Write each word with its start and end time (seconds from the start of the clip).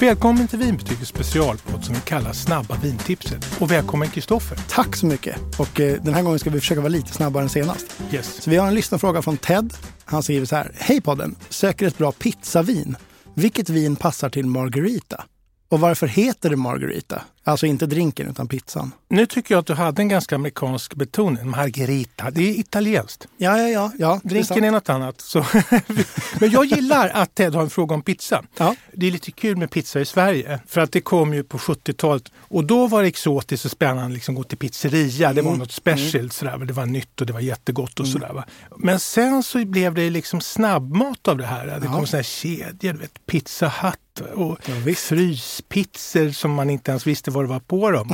Välkommen 0.00 0.48
till 0.48 0.58
Vinbetygets 0.58 1.08
specialpodd 1.08 1.84
som 1.84 1.94
vi 1.94 2.00
kallar 2.00 2.32
Snabba 2.32 2.76
vintipset. 2.82 3.60
Och 3.60 3.70
välkommen 3.70 4.08
Kristoffer. 4.08 4.58
Tack 4.68 4.96
så 4.96 5.06
mycket. 5.06 5.36
Och 5.58 5.80
eh, 5.80 6.02
den 6.02 6.14
här 6.14 6.22
gången 6.22 6.38
ska 6.38 6.50
vi 6.50 6.60
försöka 6.60 6.80
vara 6.80 6.88
lite 6.88 7.12
snabbare 7.12 7.42
än 7.42 7.48
senast. 7.48 8.00
Yes. 8.12 8.42
Så 8.42 8.50
vi 8.50 8.56
har 8.56 8.68
en 8.68 8.74
lyssnarfråga 8.74 9.22
från 9.22 9.36
Ted. 9.36 9.74
Han 10.04 10.22
skriver 10.22 10.46
så 10.46 10.56
här. 10.56 10.72
Hej 10.74 11.00
podden! 11.00 11.36
Söker 11.48 11.86
ett 11.86 11.98
bra 11.98 12.12
pizzavin. 12.12 12.96
Vilket 13.34 13.68
vin 13.68 13.96
passar 13.96 14.30
till 14.30 14.46
Margarita? 14.46 15.24
Och 15.68 15.80
varför 15.80 16.06
heter 16.06 16.50
det 16.50 16.56
Margarita? 16.56 17.22
Alltså 17.48 17.66
inte 17.66 17.86
drinken 17.86 18.28
utan 18.30 18.48
pizzan. 18.48 18.92
Nu 19.08 19.26
tycker 19.26 19.54
jag 19.54 19.60
att 19.60 19.66
du 19.66 19.74
hade 19.74 20.02
en 20.02 20.08
ganska 20.08 20.34
amerikansk 20.34 20.94
betoning. 20.94 21.50
Margarita, 21.50 22.30
det 22.30 22.50
är 22.50 22.58
italienskt. 22.60 23.26
Ja, 23.36 23.58
ja, 23.58 23.68
ja. 23.68 23.92
ja 23.98 24.20
Drinken 24.24 24.64
är, 24.64 24.68
är 24.68 24.72
något 24.72 24.88
annat. 24.88 25.20
Så 25.20 25.44
Men 26.40 26.50
jag 26.50 26.64
gillar 26.64 27.08
att 27.08 27.34
Ted 27.34 27.54
har 27.54 27.62
en 27.62 27.70
fråga 27.70 27.94
om 27.94 28.02
pizza. 28.02 28.42
Ja. 28.58 28.74
Det 28.92 29.06
är 29.06 29.10
lite 29.10 29.30
kul 29.30 29.56
med 29.56 29.70
pizza 29.70 30.00
i 30.00 30.04
Sverige. 30.04 30.60
För 30.66 30.80
att 30.80 30.92
det 30.92 31.00
kom 31.00 31.34
ju 31.34 31.42
på 31.44 31.58
70-talet. 31.58 32.32
Och 32.38 32.64
då 32.64 32.86
var 32.86 33.02
det 33.02 33.08
exotiskt 33.08 33.64
och 33.64 33.70
spännande 33.70 34.04
att 34.04 34.12
liksom 34.12 34.34
gå 34.34 34.42
till 34.42 34.58
pizzeria. 34.58 35.32
Det 35.32 35.42
var 35.42 35.48
Mm. 35.50 35.58
något 35.58 35.72
special. 35.72 36.20
Mm. 36.20 36.30
Sådär. 36.30 36.58
Det 36.58 36.72
var 36.72 36.86
nytt 36.86 37.20
och 37.20 37.26
det 37.26 37.32
var 37.32 37.40
jättegott 37.40 38.00
och 38.00 38.06
Mm. 38.06 38.12
sådär. 38.12 38.32
Va? 38.32 38.44
Men 38.76 39.00
sen 39.00 39.42
så 39.42 39.64
blev 39.64 39.94
det 39.94 40.10
liksom 40.10 40.40
snabbmat 40.40 41.28
av 41.28 41.38
det 41.38 41.46
här. 41.46 41.66
Det 41.66 41.72
Ja. 41.72 41.92
kom 41.92 42.06
sådana 42.06 42.18
här 42.18 42.22
kedjor. 42.22 42.92
Du 42.92 42.98
vet, 42.98 43.26
Pizza 43.26 43.68
Hut 43.82 43.94
och 44.34 44.58
Ja, 44.66 44.94
fryspizzor 44.96 46.30
som 46.30 46.52
man 46.54 46.70
inte 46.70 46.90
ens 46.90 47.06
visste 47.06 47.30
vad 47.38 47.44
det 47.44 47.48
var 47.48 47.60
på 47.60 47.90
dem. 47.90 48.08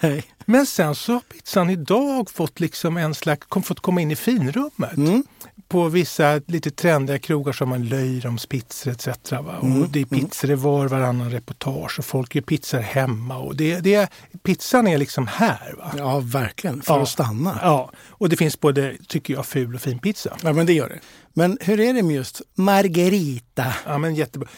Men 0.50 0.66
sen 0.66 0.94
så 0.94 1.12
har 1.12 1.20
pizzan 1.20 1.70
idag 1.70 2.30
fått 2.30 2.60
liksom 2.60 2.96
en 2.96 3.14
slags, 3.14 3.46
fått 3.64 3.80
komma 3.80 4.00
in 4.00 4.10
i 4.10 4.16
finrummet. 4.16 4.96
Mm. 4.96 5.24
På 5.68 5.88
vissa 5.88 6.40
lite 6.46 6.70
trendiga 6.70 7.18
krogar 7.18 7.52
som 7.52 7.68
man 7.68 7.84
Löjroms 7.88 8.46
pizzor 8.46 8.92
etc. 8.92 9.06
Va? 9.32 9.58
Mm, 9.62 9.82
Och 9.82 9.88
det 9.88 10.00
är 10.00 10.04
pizzor 10.04 10.50
i 10.50 10.54
var 10.54 10.88
varannan 10.88 11.30
reportage 11.30 11.98
och 11.98 12.04
folk 12.04 12.34
gör 12.34 12.42
pizzor 12.42 12.78
hemma. 12.78 13.38
Och 13.38 13.56
det, 13.56 13.80
det, 13.80 14.10
pizzan 14.42 14.86
är 14.86 14.98
liksom 14.98 15.26
här. 15.26 15.74
Va? 15.78 15.92
Ja, 15.96 16.20
verkligen. 16.20 16.82
För 16.82 16.94
Ja. 16.94 17.02
att 17.02 17.08
stanna. 17.08 17.58
Ja, 17.62 17.90
och 18.08 18.28
det 18.28 18.36
finns 18.36 18.60
både, 18.60 18.94
tycker 19.08 19.34
jag, 19.34 19.46
ful 19.46 19.74
och 19.74 19.80
fin 19.80 19.98
pizza. 19.98 20.36
Ja, 20.42 20.52
men 20.52 20.66
det 20.66 20.72
gör 20.72 20.88
det. 20.88 20.98
Men 21.34 21.58
hur 21.60 21.80
är 21.80 21.94
det 21.94 22.02
med 22.02 22.16
just 22.16 22.42
Margarita? 22.54 23.74
Ja, 23.86 23.98
men 23.98 24.14
jättebra. 24.14 24.48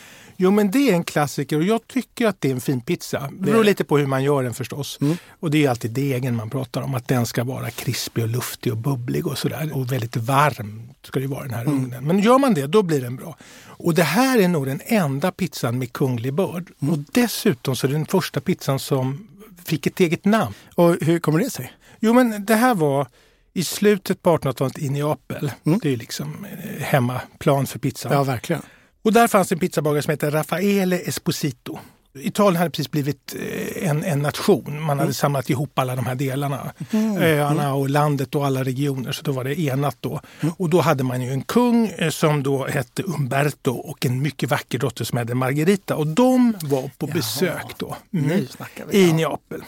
Jo, 0.42 0.50
men 0.50 0.70
det 0.70 0.90
är 0.90 0.94
en 0.94 1.04
klassiker 1.04 1.56
och 1.56 1.62
jag 1.64 1.86
tycker 1.86 2.26
att 2.26 2.40
det 2.40 2.48
är 2.48 2.52
en 2.54 2.60
fin 2.60 2.80
pizza. 2.80 3.20
Det 3.32 3.42
beror 3.42 3.64
lite 3.64 3.84
på 3.84 3.98
hur 3.98 4.06
man 4.06 4.22
gör 4.24 4.42
den 4.42 4.54
förstås. 4.54 4.98
Mm. 5.00 5.16
Och 5.40 5.50
det 5.50 5.64
är 5.64 5.70
alltid 5.84 5.90
degen 5.90 6.36
man 6.36 6.50
pratar 6.50 6.82
om, 6.82 6.94
att 6.94 7.08
den 7.08 7.26
ska 7.26 7.44
vara 7.44 7.70
krispig 7.70 8.24
och 8.24 8.28
luftig 8.30 8.72
och 8.72 8.78
bubblig 8.78 9.26
och 9.26 9.38
sådär. 9.38 9.70
Och 9.72 9.92
väldigt 9.92 10.16
varm 10.16 10.82
ska 11.02 11.20
det 11.20 11.26
vara 11.26 11.42
den 11.42 11.54
här 11.54 11.62
Mm. 11.62 11.84
ugnen. 11.84 12.04
Men 12.04 12.18
gör 12.18 12.38
man 12.38 12.54
det, 12.54 12.66
då 12.66 12.82
blir 12.82 13.00
den 13.00 13.16
bra. 13.16 13.36
Och 13.78 13.94
det 13.94 14.02
här 14.02 14.38
är 14.38 14.48
nog 14.48 14.66
den 14.66 14.80
enda 14.84 15.32
pizzan 15.32 15.78
med 15.78 15.92
kunglig 15.92 16.34
börd. 16.34 16.70
Mm. 16.82 16.94
Och 16.94 16.98
dessutom 17.12 17.76
så 17.76 17.86
är 17.86 17.88
det 17.88 17.94
den 17.96 18.06
första 18.06 18.40
pizzan 18.40 18.78
som 18.78 19.28
fick 19.64 19.86
ett 19.86 20.00
eget 20.00 20.24
namn. 20.24 20.54
Och 20.74 20.96
hur 21.00 21.18
kommer 21.18 21.38
det 21.38 21.50
sig? 21.50 21.72
Jo, 22.00 22.12
men 22.12 22.44
det 22.44 22.54
här 22.54 22.74
var 22.74 23.06
i 23.54 23.64
slutet 23.64 24.22
på 24.22 24.36
1800-talet 24.36 24.78
i 24.78 24.88
Neapel. 24.88 25.52
Mm. 25.66 25.78
Det 25.82 25.92
är 25.92 25.96
liksom 25.96 26.44
eh, 26.44 26.82
hemmaplan 26.82 27.66
för 27.66 27.78
pizzan. 27.78 28.12
Ja, 28.12 28.22
verkligen. 28.24 28.62
Och 29.02 29.12
där 29.12 29.28
fanns 29.28 29.52
en 29.52 29.58
pizzabagare 29.58 30.02
som 30.02 30.10
hette 30.10 30.30
Raffaele 30.30 30.98
Esposito. 30.98 31.78
Italien 32.14 32.56
hade 32.56 32.70
precis 32.70 32.90
blivit 32.90 33.34
eh, 33.38 33.88
en, 33.88 34.04
en 34.04 34.18
nation. 34.18 34.82
Man 34.82 34.98
hade 34.98 35.14
samlat 35.14 35.50
ihop 35.50 35.78
alla 35.78 35.96
de 35.96 36.06
här 36.06 36.14
delarna. 36.14 36.72
Öarna 37.18 37.74
och 37.74 37.90
landet 37.90 38.34
och 38.34 38.46
alla 38.46 38.64
regioner. 38.64 39.12
Så 39.12 39.22
då 39.22 39.32
var 39.32 39.44
det 39.44 39.60
enat 39.60 39.96
då. 40.00 40.20
Och 40.56 40.70
då 40.70 40.80
hade 40.80 41.04
man 41.04 41.22
ju 41.22 41.32
en 41.32 41.42
kung 41.42 41.86
eh, 41.86 42.10
som 42.10 42.42
då 42.42 42.66
hette 42.66 43.02
Umberto 43.02 43.72
och 43.72 44.06
en 44.06 44.22
mycket 44.22 44.50
vacker 44.50 44.78
dotter 44.78 45.04
som 45.04 45.18
hette 45.18 45.34
Margherita. 45.34 45.96
Och 45.96 46.06
de 46.06 46.54
var 46.62 46.90
på 46.98 47.06
besök 47.06 47.66
då. 47.76 47.96
Mm. 48.12 48.46
Vi. 48.90 48.98
I. 48.98 49.12
Neapel. 49.12 49.62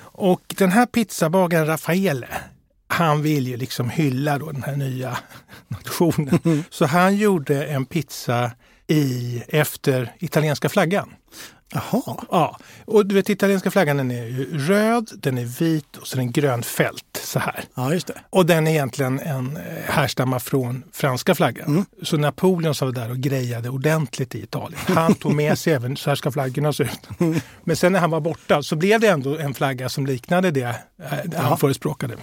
Och 0.00 0.54
den 0.58 0.72
här 0.72 0.86
pizzabagaren 0.86 1.66
Raffaele, 1.66 2.28
han 2.86 3.22
vill 3.22 3.46
ju 3.46 3.56
liksom 3.56 3.90
hylla 3.90 4.38
då 4.38 4.52
den 4.52 4.62
här 4.62 4.76
nya 4.76 5.18
nationen. 5.68 6.64
Så 6.70 6.86
han 6.86 7.16
gjorde 7.16 7.64
en 7.64 7.86
pizza 7.86 8.50
i, 8.86 9.42
efter 9.48 10.12
italienska 10.18 10.68
flaggan. 10.68 11.08
Jaha. 11.72 12.16
Ja, 12.30 12.58
och 12.84 13.06
du 13.06 13.14
vet 13.14 13.28
italienska 13.28 13.70
flaggan 13.70 13.96
den 13.96 14.10
är 14.10 14.24
ju 14.24 14.58
röd, 14.58 15.10
den 15.14 15.38
är 15.38 15.44
vit 15.44 15.96
och 15.96 16.06
så 16.06 16.16
är 16.16 16.18
den 16.18 16.32
grön 16.32 16.62
fält 16.62 17.20
så 17.22 17.38
här. 17.38 17.64
Ja, 17.74 17.92
just 17.92 18.06
det. 18.06 18.20
Och 18.30 18.46
den 18.46 18.66
är 18.66 18.70
egentligen 18.70 19.20
en 19.20 19.56
eh, 19.56 19.62
härstammar 19.84 20.38
från 20.38 20.84
franska 20.92 21.34
flaggan. 21.34 21.86
Så 22.02 22.16
Napoleon 22.16 22.74
som 22.74 22.88
var 22.88 22.92
där 22.92 23.10
och 23.10 23.18
grejade 23.18 23.68
ordentligt 23.68 24.34
i 24.34 24.42
Italien. 24.42 24.80
Han 24.86 25.14
tog 25.14 25.34
med 25.34 25.58
sig 25.58 25.72
även, 25.74 25.96
så 25.96 26.10
här 26.10 26.14
ska 26.14 26.30
flaggorna 26.30 26.72
se 26.72 26.82
ut. 26.82 27.08
Men 27.64 27.76
sen 27.76 27.92
när 27.92 28.00
han 28.00 28.10
var 28.10 28.20
borta 28.20 28.62
så 28.62 28.76
blev 28.76 29.00
det 29.00 29.08
ändå 29.08 29.38
en 29.38 29.54
flagga 29.54 29.88
som 29.88 30.06
liknade 30.06 30.50
det 30.50 30.76
eh, 31.02 31.40
han 31.40 31.58
förespråkade. 31.58 32.16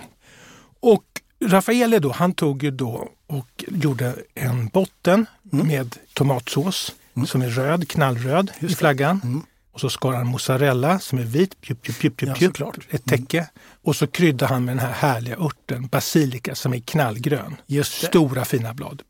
Och 0.80 1.04
Raffaele 1.46 2.00
då, 2.00 2.12
han 2.12 2.34
tog 2.34 2.64
ju 2.64 2.72
då 2.72 3.10
och 3.28 3.66
gjorde 3.68 4.16
en 4.34 4.68
botten 4.68 5.26
med 5.42 5.96
tomatsås 6.14 6.92
som 7.28 7.42
är 7.42 7.50
röd, 7.50 7.90
knallröd 7.90 8.52
i 8.60 8.68
flaggan. 8.76 9.44
Och 9.74 9.80
så 9.82 9.90
skar 9.90 10.14
han 10.14 10.28
mozzarella 10.28 11.00
som 11.00 11.20
är 11.20 11.24
vit, 11.24 11.62
pjup, 11.62 11.82
pjup, 11.82 11.98
pjup, 12.00 12.18
pjup, 12.18 12.60
Ja, 12.60 12.72
pjup, 12.72 12.94
ett 12.94 13.06
täcke. 13.06 13.50
Och 13.84 13.96
så 13.96 14.08
kryddade 14.08 14.54
han 14.54 14.66
med 14.66 14.78
den 14.78 14.86
här 14.86 14.92
härliga 14.94 15.36
örten 15.38 15.88
basilika 15.88 16.56
som 16.56 16.74
är 16.74 16.80
knallgrön. 16.80 17.56
Just. 17.66 18.06
Stora 18.06 18.46
fina 18.46 18.74
blad. 18.74 19.02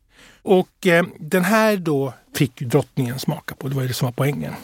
Och 0.42 0.86
eh, 0.86 1.06
den 1.18 1.44
här 1.44 1.76
då 1.76 2.14
fick 2.34 2.60
drottningen 2.60 3.18
smaka 3.18 3.54
på, 3.54 3.68
det 3.68 3.74
var 3.74 3.82
ju 3.82 3.88
det 3.88 3.94
som 3.94 4.06
var 4.06 4.12
poängen. 4.12 4.54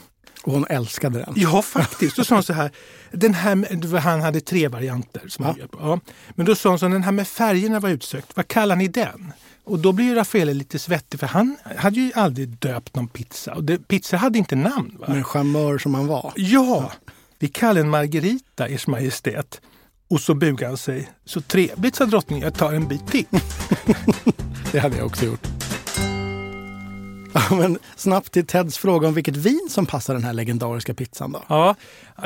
Och 0.42 0.52
hon 0.52 0.66
älskade 0.70 1.18
den. 1.18 1.34
Ja, 1.36 1.62
faktiskt. 1.62 2.16
Då 2.16 2.24
sa 2.24 2.34
han 2.34 2.44
så 2.44 2.52
här. 2.52 2.70
Den 3.10 3.34
här 3.34 3.98
han 3.98 4.20
hade 4.20 4.40
tre 4.40 4.68
varianter. 4.68 5.22
Som 5.28 5.44
han 5.44 5.54
Ja. 5.54 5.56
bjöd 5.56 5.70
på. 5.70 5.78
Ja. 5.80 6.00
Men 6.34 6.46
då 6.46 6.54
sa 6.54 6.68
han 6.68 6.78
så 6.78 6.88
den 6.88 7.02
här 7.02 7.12
med 7.12 7.28
färgerna 7.28 7.80
var 7.80 7.88
utsökt. 7.88 8.36
Vad 8.36 8.48
kallar 8.48 8.76
ni 8.76 8.88
den? 8.88 9.32
Och 9.64 9.78
då 9.78 9.92
blir 9.92 10.06
ju 10.06 10.14
Raffaele 10.14 10.54
lite 10.54 10.78
svettig 10.78 11.20
för 11.20 11.26
han 11.26 11.56
hade 11.76 12.00
ju 12.00 12.12
aldrig 12.14 12.48
döpt 12.48 12.96
någon 12.96 13.08
pizza. 13.08 13.54
Och 13.54 13.64
det, 13.64 13.88
pizza 13.88 14.16
hade 14.16 14.38
inte 14.38 14.56
namn. 14.56 14.96
Va? 15.00 15.06
Men 15.08 15.24
charmör 15.24 15.78
som 15.78 15.94
han 15.94 16.06
var. 16.06 16.32
Ja, 16.36 16.92
vi 17.38 17.48
kallar 17.48 17.74
den 17.74 17.90
Margarita, 17.90 18.68
Ers 18.68 18.86
Majestät. 18.86 19.60
Och 20.08 20.20
så 20.20 20.34
bugar 20.34 20.68
han 20.68 20.76
sig. 20.76 21.12
Så 21.24 21.40
trevligt, 21.40 21.96
sa 21.96 22.04
drottningen. 22.04 22.44
Jag 22.44 22.54
tar 22.54 22.72
en 22.72 22.88
bit 22.88 23.06
till. 23.06 23.26
Det 24.72 24.78
hade 24.78 24.96
jag 24.96 25.06
också 25.06 25.24
gjort. 25.24 25.46
Ja, 27.34 27.56
men 27.56 27.78
snabbt 27.96 28.32
till 28.32 28.46
Teds 28.46 28.78
fråga 28.78 29.08
om 29.08 29.14
vilket 29.14 29.36
vin 29.36 29.68
som 29.70 29.86
passar 29.86 30.14
den 30.14 30.24
här 30.24 30.32
legendariska 30.32 30.94
pizzan 30.94 31.32
då. 31.32 31.42
Ja, 31.48 31.76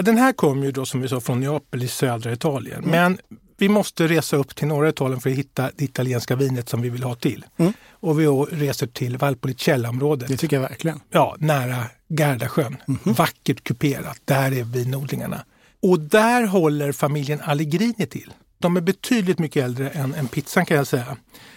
den 0.02 0.18
här 0.18 0.32
kom 0.32 0.62
ju 0.62 0.72
då 0.72 0.86
som 0.86 1.00
vi 1.00 1.08
sa 1.08 1.20
från 1.20 1.40
Neapel 1.40 1.82
i 1.82 1.88
södra 1.88 2.32
Italien. 2.32 2.84
Men 2.86 3.18
vi 3.58 3.68
måste 3.68 4.06
resa 4.06 4.36
upp 4.36 4.56
till 4.56 4.68
norra 4.68 4.88
Italien 4.88 5.20
för 5.20 5.30
att 5.30 5.36
hitta 5.36 5.70
det 5.76 5.84
italienska 5.84 6.36
vinet 6.36 6.68
som 6.68 6.82
vi 6.82 6.88
vill 6.88 7.02
ha 7.02 7.14
till. 7.14 7.44
Mm. 7.56 7.72
Och 7.90 8.20
vi 8.20 8.26
reser 8.26 8.86
till 8.86 9.18
Valpolicella-området. 9.18 10.28
Det 10.28 10.36
tycker 10.36 10.56
jag 10.56 10.68
verkligen. 10.68 11.00
Ja, 11.10 11.36
nära 11.38 11.84
Gardasjön. 12.08 12.76
Mhm. 12.86 13.14
Vackert 13.14 13.64
kuperat. 13.64 14.20
Där 14.24 14.52
är 14.52 14.64
vinodlingarna. 14.64 15.44
Och 15.82 16.00
där 16.00 16.46
håller 16.46 16.92
familjen 16.92 17.40
Allegrini 17.40 18.06
till. 18.06 18.32
De 18.58 18.76
är 18.76 18.80
betydligt 18.80 19.38
mycket 19.38 19.64
äldre 19.64 19.90
än, 19.90 20.14
än 20.14 20.28
pizzan 20.28 20.66
kan 20.66 20.76
jag 20.76 20.86
säga. 20.86 21.16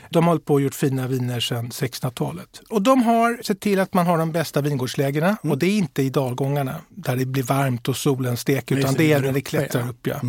De 0.10 0.24
har 0.24 0.32
hållit 0.32 0.46
på 0.46 0.54
och 0.54 0.62
gjort 0.62 0.76
fina 0.76 1.08
viner 1.08 1.40
sedan 1.40 1.70
1600-talet. 1.70 2.62
Och 2.70 2.82
de 2.82 3.04
har 3.04 3.44
sett 3.44 3.60
till 3.60 3.80
att 3.80 3.94
man 3.94 4.08
har 4.08 4.18
de 4.18 4.32
bästa 4.32 4.62
vingårdslägena. 4.62 5.28
Mm. 5.28 5.52
Och 5.52 5.58
det 5.58 5.66
är 5.66 5.78
inte 5.78 6.04
i 6.04 6.10
dalgångarna 6.10 6.76
där 6.90 7.16
det 7.16 7.26
blir 7.26 7.44
varmt 7.44 7.88
och 7.90 7.98
solen 7.98 8.38
steker. 8.38 8.78
Utan 8.78 8.94
det, 8.94 9.14
är 9.14 9.20
när 9.20 9.32
det 9.32 9.42
klättrar 9.42 9.82
ja. 9.82 9.84
Mm. 9.84 9.90
upp. 9.90 10.08
Ja. 10.08 10.20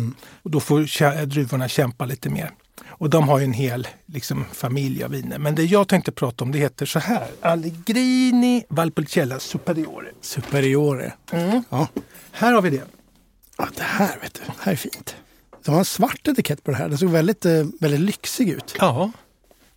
Och 0.43 0.51
då 0.51 0.59
får 0.59 1.25
druvorna 1.25 1.67
kämpa 1.67 2.05
lite 2.05 2.29
mer. 2.29 2.51
Och 3.01 3.09
de 3.09 3.29
har 3.29 3.39
ju 3.39 3.45
en 3.45 3.53
hel 3.53 3.87
liksom, 4.05 4.45
familj 4.53 5.03
av 5.03 5.11
viner. 5.11 5.37
Men 5.37 5.55
det 5.55 5.63
jag 5.63 5.87
tänkte 5.87 6.11
prata 6.11 6.43
om 6.43 6.51
det 6.51 6.59
heter 6.59 6.85
så 6.85 6.99
här. 6.99 7.27
Allegrini 7.41 8.63
Valpolicella 8.69 9.39
Superiore. 9.39 10.07
Superiore. 10.21 11.13
Mm. 11.31 11.63
Ja. 11.69 11.87
Här 12.31 12.53
har 12.53 12.61
vi 12.61 12.69
det. 12.69 12.83
ja, 13.57 13.67
det 13.75 13.83
här 13.83 14.19
vet 14.21 14.33
du. 14.33 14.41
Det 14.45 14.53
här 14.59 14.71
är 14.71 14.75
fint. 14.75 15.15
Det 15.65 15.71
var 15.71 15.79
en 15.79 15.85
svart 15.85 16.27
etikett 16.27 16.63
på 16.63 16.71
det 16.71 16.77
här. 16.77 16.89
Den 16.89 16.97
såg 16.97 17.09
väldigt, 17.09 17.45
eh, 17.45 17.65
väldigt 17.79 17.99
lyxig 17.99 18.49
ut. 18.49 18.75
Ja. 18.79 19.11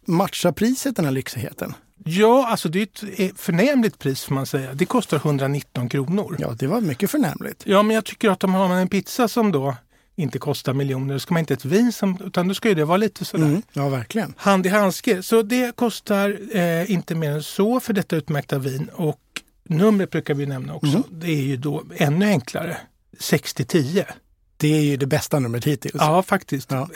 Matchar 0.05 0.53
priset 0.53 0.97
den 0.97 1.05
här 1.05 1.13
lyxigheten? 1.13 1.75
Ja, 2.05 2.47
alltså 2.47 2.69
det 2.69 2.79
är 2.79 2.83
ett 2.83 3.21
eh, 3.21 3.31
förnämligt 3.37 3.99
pris 3.99 4.25
får 4.25 4.35
man 4.35 4.47
säga. 4.47 4.75
Det 4.75 4.87
kostar 4.87 5.17
119 5.17 5.89
kronor. 5.89 6.37
Ja, 6.39 6.55
det 6.59 6.67
var 6.67 6.81
mycket 6.81 7.11
förnämligt. 7.11 7.63
Ja, 7.67 7.83
men 7.83 7.95
jag 7.95 8.05
tycker 8.05 8.31
att 8.31 8.45
om 8.45 8.51
man 8.51 8.71
har 8.71 8.79
en 8.79 8.89
pizza 8.89 9.29
som 9.29 9.53
då 9.53 9.77
inte 10.17 10.39
kostar 10.39 10.73
miljoner, 10.73 11.19
ska 11.19 11.35
man 11.35 11.41
inte 11.41 11.55
ett 11.55 11.65
vin 11.65 11.93
som, 11.93 12.19
utan 12.25 12.49
då 12.49 12.55
ska 12.55 12.69
ju 12.69 12.75
det 12.75 12.85
vara 12.85 12.97
lite 12.97 13.25
sådär. 13.25 13.45
Mm. 13.45 13.63
Ja, 13.73 13.89
verkligen. 13.89 14.35
Hand 14.37 14.67
i 14.67 14.69
handske. 14.69 15.23
Så 15.23 15.43
det 15.43 15.77
kostar 15.77 16.57
eh, 16.57 16.91
inte 16.91 17.15
mer 17.15 17.31
än 17.31 17.43
så 17.43 17.81
för 17.81 17.93
detta 17.93 18.17
utmärkta 18.17 18.59
vin. 18.59 18.91
Och 18.93 19.21
numret 19.69 20.11
brukar 20.11 20.35
vi 20.35 20.47
nämna 20.47 20.75
också. 20.75 21.03
Det 21.11 21.31
är 21.31 21.43
ju 21.43 21.57
då 21.57 21.85
ännu 21.97 22.27
enklare. 22.27 22.77
6010. 23.19 24.05
Det 24.57 24.75
är 24.77 24.81
ju 24.83 24.97
det 24.97 25.07
bästa 25.07 25.39
numret 25.39 25.65
hittills. 25.65 25.95
Ja, 25.99 26.23
faktiskt. 26.23 26.71
Ja. 26.71 26.89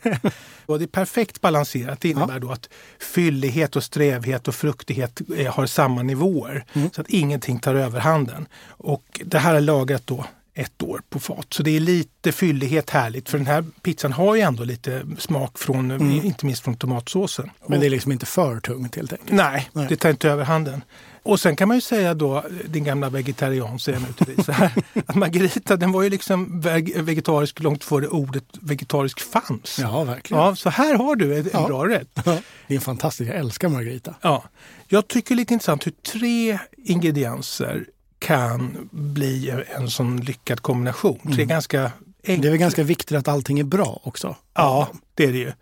och 0.66 0.78
det 0.78 0.84
är 0.84 0.86
perfekt 0.86 1.40
balanserat. 1.40 2.00
Det 2.00 2.08
innebär 2.08 2.38
då 2.40 2.50
att 2.52 2.68
fyllighet 2.98 3.76
och 3.76 3.84
strävhet 3.84 4.48
och 4.48 4.54
fruktighet 4.54 5.20
eh, 5.36 5.54
har 5.54 5.66
samma 5.66 6.02
nivåer. 6.02 6.64
Mm. 6.72 6.90
Så 6.92 7.00
att 7.00 7.08
ingenting 7.08 7.58
tar 7.58 7.74
överhanden. 7.74 8.46
Och 8.66 9.20
det 9.24 9.38
här 9.38 9.54
är 9.54 9.60
lagrat 9.60 10.02
då 10.06 10.24
ett 10.54 10.82
år 10.82 11.02
på 11.10 11.20
fat. 11.20 11.46
Så 11.50 11.62
det 11.62 11.76
är 11.76 11.80
lite 11.80 12.32
fyllighet 12.32 12.90
härligt. 12.90 13.28
För 13.28 13.38
den 13.38 13.46
här 13.46 13.64
pizzan 13.82 14.12
har 14.12 14.34
ju 14.34 14.40
ändå 14.40 14.64
lite 14.64 15.02
smak 15.18 15.58
från, 15.58 15.90
Mm. 15.90 16.10
inte 16.24 16.46
minst 16.46 16.64
från 16.64 16.74
tomatsåsen. 16.76 17.50
Men 17.66 17.80
det 17.80 17.86
är 17.86 17.90
liksom 17.90 18.12
inte 18.12 18.26
för 18.26 18.60
tungt 18.60 18.96
helt 18.96 19.12
enkelt. 19.12 19.32
Nej, 19.32 19.70
Nej. 19.72 19.86
det 19.88 19.96
tar 19.96 20.10
inte 20.10 20.28
överhanden. 20.30 20.82
Och 21.22 21.40
sen 21.40 21.56
kan 21.56 21.68
man 21.68 21.76
ju 21.76 21.80
säga 21.80 22.14
då, 22.14 22.44
din 22.68 22.84
gamla 22.84 23.10
vegetarian 23.10 23.78
säger 23.78 23.98
jag 24.00 24.08
nu 24.08 24.12
till 24.24 24.34
dig, 24.36 24.44
så 24.44 24.52
här, 24.52 24.72
att 25.06 25.14
Margarita 25.14 25.76
den 25.76 25.92
var 25.92 26.02
ju 26.02 26.10
liksom 26.10 26.60
veg- 26.60 27.02
vegetarisk 27.02 27.60
långt 27.60 27.84
före 27.84 28.08
ordet 28.08 28.44
vegetarisk 28.60 29.20
fanns. 29.20 29.78
Ja, 29.78 30.04
verkligen. 30.04 30.42
Ja, 30.42 30.56
så 30.56 30.70
här 30.70 30.94
har 30.94 31.16
du 31.16 31.38
en 31.38 31.50
Ja. 31.52 31.66
bra 31.66 31.88
rätt. 31.88 32.08
Det 32.14 32.30
är 32.30 32.40
en 32.74 32.80
fantastisk, 32.80 33.30
jag 33.30 33.36
älskar 33.38 33.68
Margarita. 33.68 34.14
Ja. 34.22 34.44
Jag 34.88 35.08
tycker 35.08 35.34
lite 35.34 35.52
intressant 35.54 35.86
hur 35.86 35.92
tre 35.92 36.58
ingredienser 36.76 37.84
kan 38.18 38.88
bli 38.90 39.50
en 39.76 39.90
sån 39.90 40.20
lyckad 40.20 40.60
kombination. 40.60 41.32
Tre 41.34 41.44
ganska 41.44 41.82
enkla. 41.82 41.94
Mm. 42.24 42.40
Det 42.40 42.48
är 42.48 42.50
väl 42.50 42.58
ganska 42.60 42.82
viktigt 42.82 43.16
att 43.18 43.28
allting 43.28 43.58
är 43.58 43.64
bra 43.64 44.00
också. 44.04 44.36
Ja, 44.54 44.88
det 45.14 45.24
är 45.24 45.32
det 45.32 45.38
ju. 45.38 45.52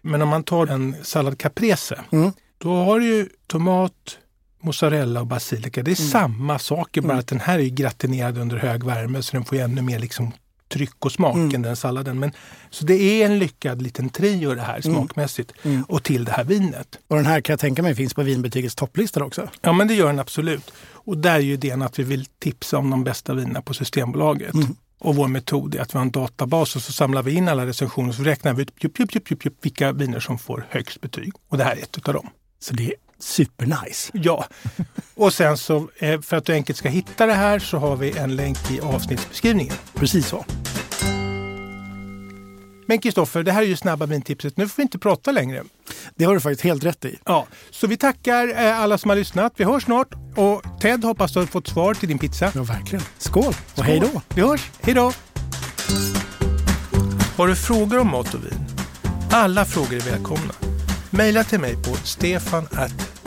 Men 0.00 0.22
om 0.22 0.28
man 0.28 0.42
tar 0.44 0.66
en 0.66 0.96
sallad 1.02 1.38
caprese, 1.38 2.00
Mm. 2.12 2.32
då 2.58 2.74
har 2.74 3.00
du 3.00 3.06
ju 3.06 3.28
tomat, 3.46 4.18
mozzarella 4.62 5.20
och 5.20 5.26
basilika. 5.26 5.82
Det 5.82 5.90
är 5.90 6.00
Mm. 6.00 6.10
samma 6.10 6.58
saker, 6.58 7.00
bara 7.00 7.18
att 7.18 7.26
den 7.26 7.40
här 7.40 7.58
är 7.58 7.68
gratinerad 7.68 8.38
under 8.38 8.56
hög 8.56 8.84
värme 8.84 9.22
så 9.22 9.32
den 9.36 9.44
får 9.44 9.56
ännu 9.56 9.82
mer 9.82 9.98
liksom 9.98 10.32
tryck 10.68 11.04
och 11.04 11.12
smak 11.12 11.34
Mm. 11.36 11.54
än 11.54 11.62
den 11.62 11.76
salladen. 11.76 12.18
Men, 12.18 12.32
så 12.70 12.84
det 12.84 12.94
är 12.94 13.26
en 13.26 13.38
lyckad 13.38 13.82
liten 13.82 14.08
trio 14.08 14.54
det 14.54 14.62
här 14.62 14.80
smakmässigt. 14.80 15.52
Mm. 15.62 15.82
Och 15.88 16.02
till 16.02 16.24
det 16.24 16.32
här 16.32 16.44
vinet. 16.44 16.98
Och 17.08 17.16
den 17.16 17.26
här 17.26 17.40
kan 17.40 17.52
jag 17.52 17.60
tänka 17.60 17.82
mig 17.82 17.94
finns 17.94 18.14
på 18.14 18.22
vinbetygens 18.22 18.74
topplista 18.74 19.24
också. 19.24 19.48
Ja 19.62 19.72
men 19.72 19.88
det 19.88 19.94
gör 19.94 20.06
den 20.06 20.18
absolut. 20.18 20.72
Och 20.92 21.18
där 21.18 21.34
är 21.34 21.38
ju 21.40 21.52
idén 21.52 21.82
att 21.82 21.98
vi 21.98 22.02
vill 22.02 22.26
tipsa 22.38 22.78
om 22.78 22.90
de 22.90 23.04
bästa 23.04 23.34
vinerna 23.34 23.62
på 23.62 23.74
Systembolaget. 23.74 24.54
Mm. 24.54 24.76
Och 24.98 25.16
vår 25.16 25.28
metod 25.28 25.74
är 25.74 25.80
att 25.80 25.94
vi 25.94 25.98
har 25.98 26.04
en 26.04 26.10
databas 26.10 26.76
och 26.76 26.82
så 26.82 26.92
samlar 26.92 27.22
vi 27.22 27.32
in 27.32 27.48
alla 27.48 27.66
recensioner 27.66 28.08
och 28.08 28.14
så 28.14 28.22
räknar 28.22 28.54
vi 28.54 28.62
ut 28.62 28.72
jup, 28.80 29.00
jup, 29.00 29.14
jup, 29.14 29.30
jup, 29.30 29.44
jup, 29.44 29.54
vilka 29.62 29.92
viner 29.92 30.20
som 30.20 30.38
får 30.38 30.66
högst 30.70 31.00
betyg. 31.00 31.32
Och 31.48 31.58
det 31.58 31.64
här 31.64 31.76
är 31.76 31.82
ett 31.82 31.98
utav 31.98 32.14
dem. 32.14 32.28
Så 32.60 32.74
det 32.74 32.86
är 32.86 32.94
supernice. 33.22 34.10
Ja, 34.12 34.46
och 35.14 35.32
sen 35.32 35.56
så 35.56 35.88
eh, 35.98 36.20
för 36.20 36.36
att 36.36 36.44
du 36.44 36.52
enkelt 36.52 36.78
ska 36.78 36.88
hitta 36.88 37.26
det 37.26 37.34
här 37.34 37.58
så 37.58 37.78
har 37.78 37.96
vi 37.96 38.18
en 38.18 38.36
länk 38.36 38.70
i 38.70 38.80
avsnittsbeskrivningen. 38.80 39.74
Precis 39.94 40.26
så. 40.26 40.44
Men 42.86 42.98
Kristoffer, 42.98 43.42
det 43.42 43.52
här 43.52 43.62
är 43.62 43.66
ju 43.66 43.76
snabba 43.76 44.06
vintipset. 44.06 44.56
Nu 44.56 44.68
får 44.68 44.76
vi 44.76 44.82
inte 44.82 44.98
prata 44.98 45.32
längre. 45.32 45.64
Det 46.14 46.24
har 46.24 46.34
du 46.34 46.40
faktiskt 46.40 46.64
helt 46.64 46.84
rätt 46.84 47.04
i. 47.04 47.18
Ja, 47.24 47.46
så 47.70 47.86
vi 47.86 47.96
tackar 47.96 48.48
eh, 48.48 48.80
alla 48.80 48.98
som 48.98 49.08
har 49.08 49.16
lyssnat. 49.16 49.52
Vi 49.56 49.64
hörs 49.64 49.82
snart. 49.84 50.08
Och 50.36 50.80
Ted, 50.80 51.04
hoppas 51.04 51.32
du 51.32 51.38
har 51.38 51.46
fått 51.46 51.66
svar 51.66 51.94
till 51.94 52.08
din 52.08 52.18
pizza. 52.18 52.52
Ja, 52.54 52.62
verkligen. 52.62 53.04
Skål 53.18 53.54
och 53.76 53.84
hej 53.84 54.00
då! 54.00 54.22
Vi 54.34 54.42
hörs. 54.42 54.70
Hej 54.80 54.94
då! 54.94 55.12
Har 57.36 57.46
du 57.46 57.56
frågor 57.56 57.98
om 57.98 58.10
mat 58.10 58.34
och 58.34 58.44
vin? 58.44 58.66
Alla 59.30 59.64
frågor 59.64 59.94
är 59.94 60.00
välkomna. 60.00 60.54
Maila 61.10 61.44
till 61.44 61.60
mig 61.60 61.76
på 61.76 61.96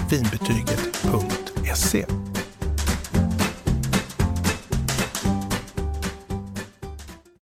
Vinbetyget.se 0.09 2.05